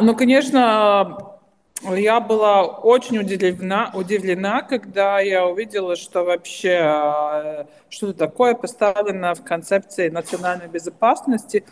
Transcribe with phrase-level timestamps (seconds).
[0.00, 1.38] Ну, конечно,
[1.82, 9.44] я была очень удивлена, удивлена, когда я увидела, что вообще а, что-то такое поставлено в
[9.44, 11.64] концепции национальной безопасности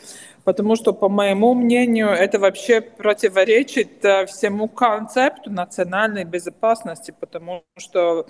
[0.47, 8.29] потому что, по моему мнению, это вообще противоречит э, всему концепту национальной безопасности, потому что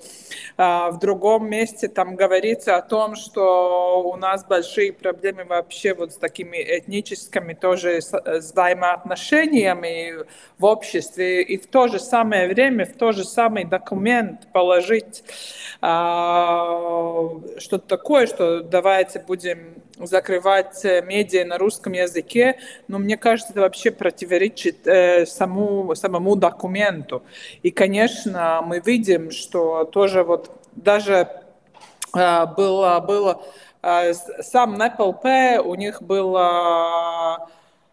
[0.57, 6.13] а, в другом месте там говорится о том, что у нас большие проблемы вообще вот
[6.13, 10.25] с такими этническими тоже э, взаимоотношениями
[10.59, 15.23] в обществе, и в то же самое время, в тот же самый документ положить
[15.83, 23.53] а, что-то такое, что давайте будем закрывать э, медиа на русском языке, но мне кажется,
[23.53, 27.23] это вообще противоречит э, саму, самому документу.
[27.63, 31.29] И, конечно, мы видим, что тоже вот даже
[32.15, 33.43] э, было, было
[33.83, 35.25] э, сам НПЛП,
[35.65, 37.49] у них было,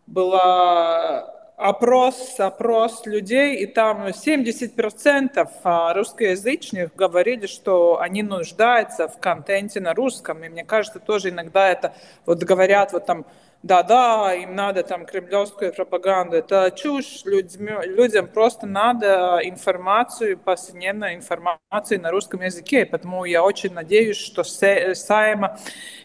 [0.07, 9.79] было опрос, опрос людей, и там 70% а, русскоязычных говорили, что они нуждаются в контенте
[9.79, 10.43] на русском.
[10.43, 11.93] И мне кажется, тоже иногда это
[12.25, 13.25] вот говорят вот там,
[13.61, 16.35] да-да, им надо там кремлевскую пропаганду.
[16.35, 17.23] Это чушь.
[17.23, 22.85] Людьми, людям просто надо информацию, повседневную информацию на русском языке.
[22.85, 25.57] Поэтому я очень надеюсь, что Сайма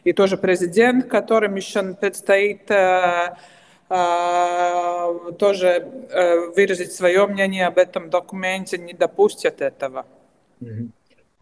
[0.04, 3.34] и тоже президент, которым еще предстоит э,
[3.88, 5.66] тоже
[6.10, 10.04] э, выразить свое мнение об этом документе, не допустят этого.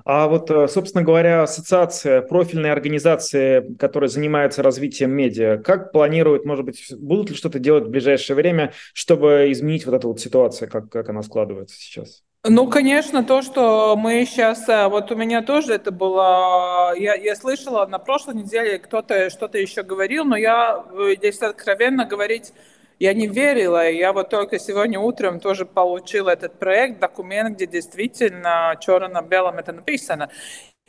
[0.08, 6.64] А вот, э, собственно говоря, ассоциация, профильные организации, которые занимаются развитием медиа, как планируют, может
[6.64, 10.90] быть, будут ли что-то делать в ближайшее время, чтобы изменить вот эту вот ситуацию, как,
[10.90, 12.22] как она складывается сейчас?
[12.48, 17.34] Ну, конечно, то, что мы сейчас, э, вот у меня тоже это было, я, я
[17.34, 20.84] слышала на прошлой неделе, кто-то что-то еще говорил, но я,
[21.16, 22.52] здесь э, откровенно говорить,
[23.00, 28.76] я не верила, я вот только сегодня утром тоже получила этот проект, документ, где действительно
[28.80, 30.28] черно на белом это написано.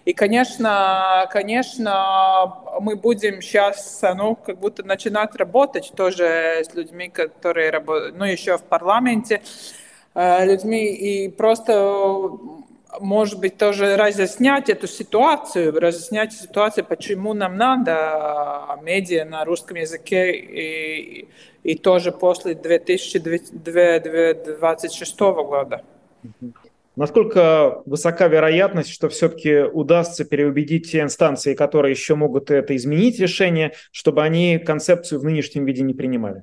[0.06, 7.72] И, конечно, конечно, мы будем сейчас, ну, как будто начинать работать тоже с людьми, которые
[7.72, 9.42] работают, ну, еще в парламенте,
[10.16, 11.74] людьми и просто
[13.00, 20.34] может быть, тоже разъяснять эту ситуацию, разъяснять ситуацию, почему нам надо медиа на русском языке
[20.34, 21.28] и,
[21.64, 25.84] и тоже после 2026 года.
[26.96, 33.74] Насколько высока вероятность, что все-таки удастся переубедить те инстанции, которые еще могут это изменить решение,
[33.92, 36.42] чтобы они концепцию в нынешнем виде не принимали?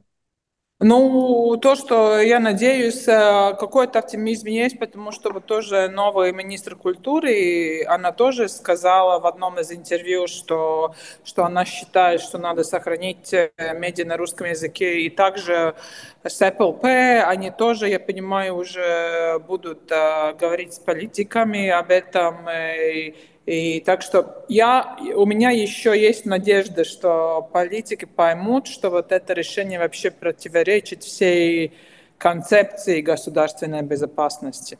[0.87, 6.77] Ну, то, что я надеюсь, э, какой-то оптимизм есть, потому что вот тоже новый министр
[6.77, 10.94] культуры, она тоже сказала в одном из интервью, что,
[11.25, 15.00] что она считает, что надо сохранить э, медиа на русском языке.
[15.00, 15.75] И также
[16.23, 22.47] с СПЛП, они тоже, я понимаю, уже будут uh, говорить с политиками об этом.
[22.50, 23.15] И,
[23.47, 29.34] и так что я, у меня еще есть надежда, что политики поймут, что вот это
[29.34, 31.75] решение вообще противоречит всей
[32.16, 34.78] концепции государственной безопасности.